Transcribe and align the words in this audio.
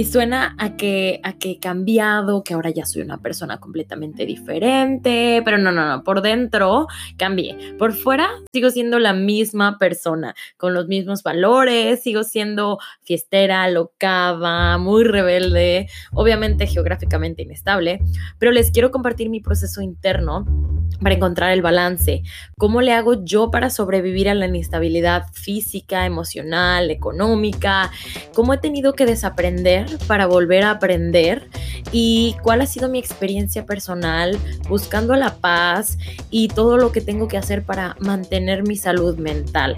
Y 0.00 0.04
suena 0.04 0.54
a 0.56 0.78
que, 0.78 1.20
a 1.24 1.34
que 1.34 1.50
he 1.50 1.58
cambiado, 1.58 2.42
que 2.42 2.54
ahora 2.54 2.70
ya 2.70 2.86
soy 2.86 3.02
una 3.02 3.18
persona 3.18 3.60
completamente 3.60 4.24
diferente, 4.24 5.42
pero 5.44 5.58
no, 5.58 5.72
no, 5.72 5.86
no, 5.86 6.02
por 6.04 6.22
dentro 6.22 6.86
cambié. 7.18 7.74
Por 7.78 7.92
fuera 7.92 8.30
sigo 8.50 8.70
siendo 8.70 8.98
la 8.98 9.12
misma 9.12 9.76
persona, 9.76 10.34
con 10.56 10.72
los 10.72 10.88
mismos 10.88 11.22
valores, 11.22 12.02
sigo 12.02 12.24
siendo 12.24 12.78
fiestera, 13.02 13.68
locava, 13.68 14.78
muy 14.78 15.04
rebelde, 15.04 15.86
obviamente 16.12 16.66
geográficamente 16.66 17.42
inestable, 17.42 18.00
pero 18.38 18.52
les 18.52 18.70
quiero 18.70 18.90
compartir 18.90 19.28
mi 19.28 19.40
proceso 19.40 19.82
interno 19.82 20.46
para 21.02 21.14
encontrar 21.14 21.52
el 21.52 21.62
balance. 21.62 22.22
¿Cómo 22.56 22.80
le 22.80 22.92
hago 22.92 23.24
yo 23.24 23.50
para 23.50 23.70
sobrevivir 23.70 24.28
a 24.28 24.34
la 24.34 24.46
inestabilidad 24.46 25.24
física, 25.32 26.06
emocional, 26.06 26.90
económica? 26.90 27.90
¿Cómo 28.34 28.54
he 28.54 28.58
tenido 28.58 28.94
que 28.94 29.06
desaprender 29.06 29.89
para 30.06 30.26
volver 30.26 30.64
a 30.64 30.72
aprender? 30.72 31.48
¿Y 31.92 32.36
cuál 32.42 32.60
ha 32.60 32.66
sido 32.66 32.88
mi 32.88 32.98
experiencia 32.98 33.66
personal 33.66 34.38
buscando 34.68 35.16
la 35.16 35.36
paz 35.36 35.98
y 36.30 36.48
todo 36.48 36.76
lo 36.76 36.92
que 36.92 37.00
tengo 37.00 37.28
que 37.28 37.38
hacer 37.38 37.62
para 37.62 37.96
mantener 38.00 38.62
mi 38.62 38.76
salud 38.76 39.16
mental? 39.18 39.76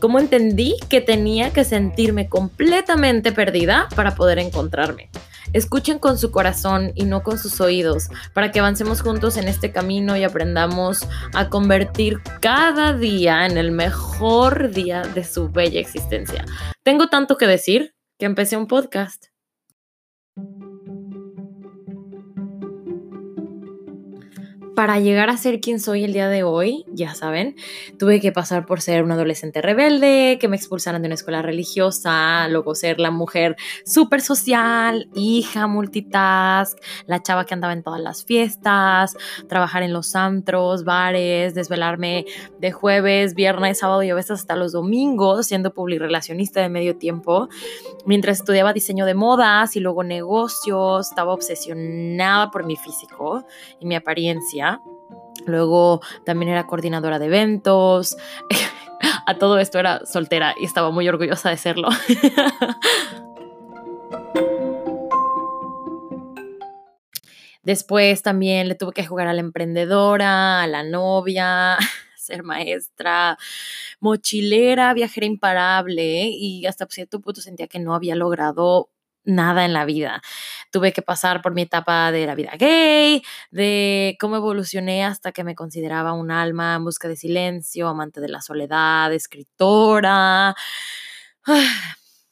¿Cómo 0.00 0.20
entendí 0.20 0.76
que 0.88 1.00
tenía 1.00 1.50
que 1.50 1.64
sentirme 1.64 2.28
completamente 2.28 3.32
perdida 3.32 3.88
para 3.96 4.14
poder 4.14 4.38
encontrarme? 4.38 5.10
Escuchen 5.52 5.98
con 5.98 6.18
su 6.18 6.30
corazón 6.30 6.92
y 6.94 7.04
no 7.04 7.22
con 7.22 7.38
sus 7.38 7.60
oídos, 7.60 8.08
para 8.34 8.52
que 8.52 8.60
avancemos 8.60 9.00
juntos 9.00 9.36
en 9.38 9.48
este 9.48 9.72
camino 9.72 10.16
y 10.16 10.24
aprendamos 10.24 11.08
a 11.34 11.48
convertir 11.48 12.20
cada 12.40 12.92
día 12.92 13.46
en 13.46 13.56
el 13.56 13.70
mejor 13.70 14.70
día 14.70 15.02
de 15.02 15.24
su 15.24 15.48
bella 15.48 15.80
existencia. 15.80 16.44
Tengo 16.82 17.08
tanto 17.08 17.36
que 17.36 17.46
decir 17.46 17.94
que 18.18 18.26
empecé 18.26 18.56
un 18.56 18.66
podcast. 18.66 19.26
Para 24.78 25.00
llegar 25.00 25.28
a 25.28 25.36
ser 25.36 25.60
quien 25.60 25.80
soy 25.80 26.04
el 26.04 26.12
día 26.12 26.28
de 26.28 26.44
hoy, 26.44 26.84
ya 26.86 27.12
saben, 27.12 27.56
tuve 27.98 28.20
que 28.20 28.30
pasar 28.30 28.64
por 28.64 28.80
ser 28.80 29.02
un 29.02 29.10
adolescente 29.10 29.60
rebelde, 29.60 30.38
que 30.40 30.46
me 30.46 30.54
expulsaran 30.54 31.02
de 31.02 31.06
una 31.06 31.16
escuela 31.16 31.42
religiosa, 31.42 32.46
luego 32.46 32.76
ser 32.76 33.00
la 33.00 33.10
mujer 33.10 33.56
súper 33.84 34.20
social, 34.20 35.08
hija, 35.16 35.66
multitask, 35.66 36.78
la 37.06 37.20
chava 37.20 37.44
que 37.44 37.54
andaba 37.54 37.72
en 37.72 37.82
todas 37.82 38.00
las 38.00 38.24
fiestas, 38.24 39.16
trabajar 39.48 39.82
en 39.82 39.92
los 39.92 40.14
antros, 40.14 40.84
bares, 40.84 41.54
desvelarme 41.54 42.24
de 42.60 42.70
jueves, 42.70 43.34
viernes, 43.34 43.80
sábado 43.80 44.04
y 44.04 44.10
a 44.10 44.14
veces 44.14 44.30
hasta 44.30 44.54
los 44.54 44.70
domingos, 44.70 45.48
siendo 45.48 45.74
publirelacionista 45.74 46.60
de 46.60 46.68
medio 46.68 46.96
tiempo, 46.96 47.48
mientras 48.06 48.38
estudiaba 48.38 48.72
diseño 48.72 49.06
de 49.06 49.14
modas 49.14 49.74
y 49.74 49.80
luego 49.80 50.04
negocios, 50.04 51.08
estaba 51.08 51.32
obsesionada 51.32 52.52
por 52.52 52.64
mi 52.64 52.76
físico 52.76 53.44
y 53.80 53.86
mi 53.86 53.96
apariencia 53.96 54.67
Luego 55.46 56.00
también 56.24 56.50
era 56.50 56.66
coordinadora 56.66 57.18
de 57.18 57.26
eventos. 57.26 58.16
A 59.26 59.34
todo 59.34 59.58
esto 59.58 59.78
era 59.78 60.04
soltera 60.06 60.54
y 60.58 60.64
estaba 60.64 60.90
muy 60.90 61.08
orgullosa 61.08 61.50
de 61.50 61.56
serlo. 61.56 61.88
Después 67.68 68.22
también 68.22 68.66
le 68.66 68.76
tuve 68.76 68.92
que 68.94 69.06
jugar 69.06 69.26
a 69.28 69.34
la 69.34 69.40
emprendedora, 69.40 70.62
a 70.62 70.66
la 70.66 70.82
novia, 70.82 71.76
ser 72.16 72.42
maestra, 72.42 73.36
mochilera, 74.00 74.94
viajera 74.94 75.26
imparable 75.26 76.30
y 76.30 76.64
hasta 76.64 76.86
cierto 76.86 77.20
punto 77.20 77.42
sentía 77.42 77.66
que 77.66 77.78
no 77.78 77.94
había 77.94 78.16
logrado 78.16 78.88
nada 79.28 79.64
en 79.64 79.72
la 79.72 79.84
vida. 79.84 80.22
Tuve 80.72 80.92
que 80.92 81.02
pasar 81.02 81.42
por 81.42 81.54
mi 81.54 81.62
etapa 81.62 82.10
de 82.10 82.26
la 82.26 82.34
vida 82.34 82.52
gay, 82.58 83.22
de 83.50 84.16
cómo 84.18 84.36
evolucioné 84.36 85.04
hasta 85.04 85.32
que 85.32 85.44
me 85.44 85.54
consideraba 85.54 86.12
un 86.14 86.30
alma 86.30 86.74
en 86.74 86.84
busca 86.84 87.08
de 87.08 87.16
silencio, 87.16 87.88
amante 87.88 88.20
de 88.20 88.28
la 88.28 88.40
soledad, 88.40 89.12
escritora. 89.12 90.56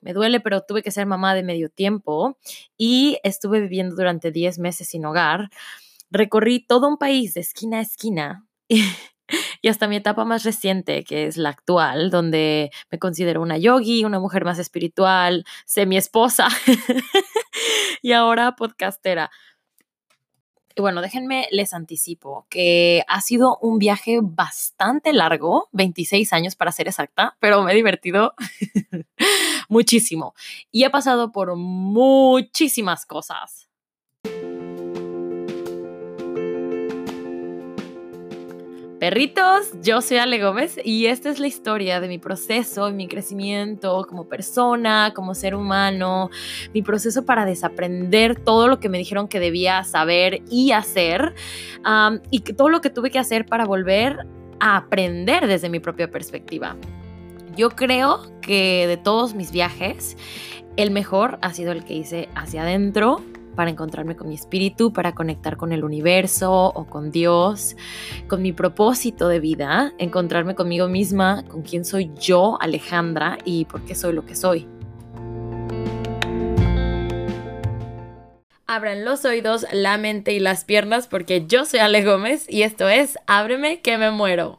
Me 0.00 0.12
duele, 0.12 0.40
pero 0.40 0.62
tuve 0.62 0.82
que 0.82 0.90
ser 0.90 1.06
mamá 1.06 1.34
de 1.34 1.42
medio 1.42 1.68
tiempo 1.68 2.38
y 2.76 3.18
estuve 3.22 3.60
viviendo 3.60 3.94
durante 3.94 4.30
10 4.32 4.58
meses 4.58 4.88
sin 4.88 5.04
hogar. 5.04 5.50
Recorrí 6.10 6.66
todo 6.66 6.88
un 6.88 6.96
país 6.96 7.34
de 7.34 7.40
esquina 7.40 7.78
a 7.78 7.82
esquina 7.82 8.46
y 9.62 9.68
hasta 9.68 9.88
mi 9.88 9.96
etapa 9.96 10.24
más 10.24 10.44
reciente, 10.44 11.04
que 11.04 11.26
es 11.26 11.36
la 11.36 11.50
actual, 11.50 12.10
donde 12.10 12.70
me 12.90 12.98
considero 12.98 13.42
una 13.42 13.58
yogi, 13.58 14.04
una 14.04 14.18
mujer 14.18 14.44
más 14.44 14.58
espiritual, 14.58 15.44
semi 15.66 15.96
esposa 15.96 16.48
y 18.02 18.12
ahora 18.12 18.56
podcastera. 18.56 19.30
Y 20.76 20.82
bueno, 20.82 21.02
déjenme 21.02 21.48
les 21.50 21.74
anticipo 21.74 22.46
que 22.48 23.02
ha 23.08 23.20
sido 23.20 23.58
un 23.60 23.78
viaje 23.78 24.20
bastante 24.22 25.12
largo, 25.12 25.68
26 25.72 26.32
años 26.32 26.54
para 26.54 26.72
ser 26.72 26.86
exacta, 26.86 27.36
pero 27.40 27.62
me 27.62 27.72
he 27.72 27.74
divertido 27.74 28.34
muchísimo 29.68 30.34
y 30.70 30.84
he 30.84 30.90
pasado 30.90 31.32
por 31.32 31.56
muchísimas 31.56 33.04
cosas. 33.04 33.69
Perritos, 39.00 39.72
yo 39.82 40.02
soy 40.02 40.18
Ale 40.18 40.38
Gómez 40.42 40.78
y 40.84 41.06
esta 41.06 41.30
es 41.30 41.40
la 41.40 41.46
historia 41.46 42.00
de 42.00 42.06
mi 42.06 42.18
proceso, 42.18 42.92
mi 42.92 43.08
crecimiento 43.08 44.04
como 44.06 44.28
persona, 44.28 45.12
como 45.14 45.34
ser 45.34 45.54
humano, 45.54 46.28
mi 46.74 46.82
proceso 46.82 47.24
para 47.24 47.46
desaprender 47.46 48.38
todo 48.38 48.68
lo 48.68 48.78
que 48.78 48.90
me 48.90 48.98
dijeron 48.98 49.26
que 49.26 49.40
debía 49.40 49.84
saber 49.84 50.42
y 50.50 50.72
hacer 50.72 51.34
y 52.30 52.40
todo 52.40 52.68
lo 52.68 52.82
que 52.82 52.90
tuve 52.90 53.10
que 53.10 53.18
hacer 53.18 53.46
para 53.46 53.64
volver 53.64 54.26
a 54.60 54.76
aprender 54.76 55.46
desde 55.46 55.70
mi 55.70 55.80
propia 55.80 56.10
perspectiva. 56.10 56.76
Yo 57.56 57.70
creo 57.70 58.20
que 58.42 58.84
de 58.86 58.98
todos 58.98 59.32
mis 59.32 59.50
viajes, 59.50 60.18
el 60.76 60.90
mejor 60.90 61.38
ha 61.40 61.54
sido 61.54 61.72
el 61.72 61.84
que 61.84 61.94
hice 61.94 62.28
hacia 62.34 62.64
adentro, 62.64 63.22
para 63.54 63.70
encontrarme 63.70 64.16
con 64.16 64.28
mi 64.28 64.34
espíritu, 64.34 64.92
para 64.92 65.12
conectar 65.12 65.56
con 65.56 65.72
el 65.72 65.84
universo 65.84 66.52
o 66.52 66.86
con 66.86 67.10
Dios, 67.10 67.76
con 68.28 68.42
mi 68.42 68.52
propósito 68.52 69.28
de 69.28 69.40
vida, 69.40 69.92
encontrarme 69.98 70.54
conmigo 70.54 70.88
misma, 70.88 71.44
con 71.48 71.62
quién 71.62 71.84
soy 71.84 72.10
yo, 72.20 72.58
Alejandra, 72.60 73.38
y 73.44 73.64
por 73.64 73.82
qué 73.82 73.94
soy 73.94 74.12
lo 74.12 74.24
que 74.24 74.34
soy. 74.34 74.66
Abran 78.66 79.04
los 79.04 79.24
oídos, 79.24 79.66
la 79.72 79.98
mente 79.98 80.32
y 80.32 80.38
las 80.38 80.64
piernas 80.64 81.08
porque 81.08 81.44
yo 81.44 81.64
soy 81.64 81.80
Ale 81.80 82.04
Gómez 82.04 82.46
y 82.48 82.62
esto 82.62 82.88
es 82.88 83.18
Ábreme 83.26 83.80
que 83.80 83.98
me 83.98 84.12
muero. 84.12 84.58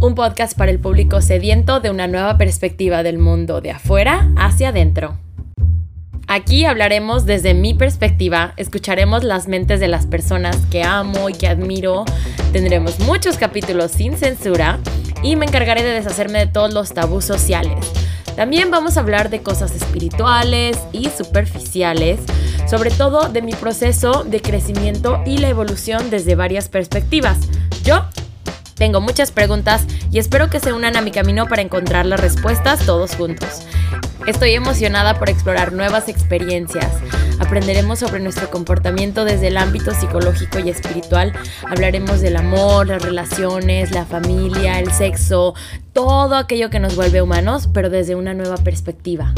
Un 0.00 0.14
podcast 0.14 0.56
para 0.56 0.70
el 0.70 0.78
público 0.78 1.20
sediento 1.20 1.80
de 1.80 1.90
una 1.90 2.06
nueva 2.06 2.38
perspectiva 2.38 3.02
del 3.02 3.18
mundo 3.18 3.60
de 3.60 3.72
afuera 3.72 4.30
hacia 4.36 4.68
adentro. 4.68 5.18
Aquí 6.32 6.64
hablaremos 6.64 7.26
desde 7.26 7.54
mi 7.54 7.74
perspectiva, 7.74 8.54
escucharemos 8.56 9.24
las 9.24 9.48
mentes 9.48 9.80
de 9.80 9.88
las 9.88 10.06
personas 10.06 10.56
que 10.70 10.84
amo 10.84 11.28
y 11.28 11.32
que 11.32 11.48
admiro, 11.48 12.04
tendremos 12.52 13.00
muchos 13.00 13.36
capítulos 13.36 13.90
sin 13.90 14.16
censura 14.16 14.78
y 15.24 15.34
me 15.34 15.46
encargaré 15.46 15.82
de 15.82 15.90
deshacerme 15.90 16.38
de 16.38 16.46
todos 16.46 16.72
los 16.72 16.94
tabús 16.94 17.24
sociales. 17.24 17.84
También 18.36 18.70
vamos 18.70 18.96
a 18.96 19.00
hablar 19.00 19.28
de 19.28 19.42
cosas 19.42 19.74
espirituales 19.74 20.78
y 20.92 21.08
superficiales, 21.08 22.20
sobre 22.68 22.92
todo 22.92 23.28
de 23.28 23.42
mi 23.42 23.54
proceso 23.54 24.22
de 24.22 24.40
crecimiento 24.40 25.20
y 25.26 25.38
la 25.38 25.48
evolución 25.48 26.10
desde 26.10 26.36
varias 26.36 26.68
perspectivas. 26.68 27.38
Yo 27.82 28.04
tengo 28.76 29.00
muchas 29.00 29.32
preguntas 29.32 29.84
y 30.12 30.20
espero 30.20 30.48
que 30.48 30.60
se 30.60 30.72
unan 30.72 30.96
a 30.96 31.02
mi 31.02 31.10
camino 31.10 31.48
para 31.48 31.62
encontrar 31.62 32.06
las 32.06 32.20
respuestas 32.20 32.86
todos 32.86 33.16
juntos. 33.16 33.66
Estoy 34.26 34.52
emocionada 34.52 35.18
por 35.18 35.30
explorar 35.30 35.72
nuevas 35.72 36.08
experiencias. 36.08 36.92
Aprenderemos 37.38 37.98
sobre 37.98 38.20
nuestro 38.20 38.50
comportamiento 38.50 39.24
desde 39.24 39.48
el 39.48 39.56
ámbito 39.56 39.92
psicológico 39.92 40.58
y 40.58 40.68
espiritual. 40.68 41.32
Hablaremos 41.66 42.20
del 42.20 42.36
amor, 42.36 42.86
las 42.86 43.02
relaciones, 43.02 43.92
la 43.92 44.04
familia, 44.04 44.78
el 44.78 44.92
sexo, 44.92 45.54
todo 45.92 46.36
aquello 46.36 46.68
que 46.70 46.80
nos 46.80 46.96
vuelve 46.96 47.22
humanos, 47.22 47.68
pero 47.72 47.88
desde 47.88 48.14
una 48.14 48.34
nueva 48.34 48.56
perspectiva. 48.58 49.32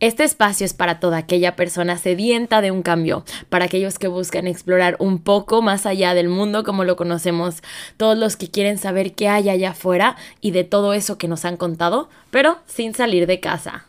Este 0.00 0.24
espacio 0.24 0.64
es 0.64 0.72
para 0.72 0.98
toda 0.98 1.18
aquella 1.18 1.56
persona 1.56 1.98
sedienta 1.98 2.62
de 2.62 2.70
un 2.70 2.80
cambio, 2.80 3.22
para 3.50 3.66
aquellos 3.66 3.98
que 3.98 4.08
buscan 4.08 4.46
explorar 4.46 4.96
un 4.98 5.18
poco 5.18 5.60
más 5.60 5.84
allá 5.84 6.14
del 6.14 6.30
mundo 6.30 6.64
como 6.64 6.84
lo 6.84 6.96
conocemos, 6.96 7.56
todos 7.98 8.16
los 8.16 8.36
que 8.36 8.50
quieren 8.50 8.78
saber 8.78 9.12
qué 9.12 9.28
hay 9.28 9.50
allá 9.50 9.72
afuera 9.72 10.16
y 10.40 10.52
de 10.52 10.64
todo 10.64 10.94
eso 10.94 11.18
que 11.18 11.28
nos 11.28 11.44
han 11.44 11.58
contado, 11.58 12.08
pero 12.30 12.60
sin 12.66 12.94
salir 12.94 13.26
de 13.26 13.40
casa. 13.40 13.84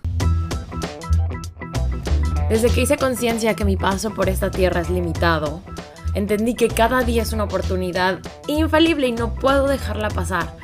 Desde 2.50 2.69
que 2.69 2.81
hice 2.81 2.98
conciencia 2.98 3.56
que 3.56 3.63
mi 3.63 3.78
paso 3.78 4.13
por 4.13 4.28
esta 4.28 4.52
tierra 4.52 4.81
es 4.81 4.90
limitado, 4.90 5.62
entendí 6.13 6.56
que 6.56 6.68
cada 6.68 7.04
día 7.04 7.22
es 7.22 7.31
una 7.31 7.46
oportunidad 7.46 8.19
infalible 8.48 9.08
y 9.08 9.13
no 9.13 9.34
puedo 9.36 9.66
dejarla 9.66 10.10
pasar. 10.10 10.61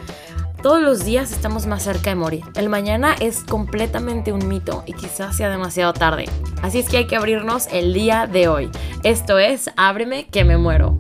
Todos 0.62 0.82
los 0.82 1.06
días 1.06 1.32
estamos 1.32 1.68
más 1.68 1.84
cerca 1.84 2.10
de 2.10 2.16
morir. 2.16 2.44
El 2.56 2.70
mañana 2.70 3.16
es 3.20 3.44
completamente 3.44 4.34
un 4.34 4.48
mito 4.48 4.84
y 4.88 4.94
quizás 4.94 5.38
sea 5.38 5.50
demasiado 5.50 5.94
tarde. 5.94 6.26
Así 6.64 6.80
es 6.80 6.90
que 6.90 6.98
hay 6.98 7.08
que 7.08 7.16
abrirnos 7.16 7.68
el 7.72 7.94
día 7.94 8.26
de 8.26 8.48
hoy. 8.48 8.70
Esto 9.04 9.38
es 9.38 9.70
Ábreme 9.78 10.28
que 10.28 10.44
me 10.44 10.58
muero. 10.58 10.98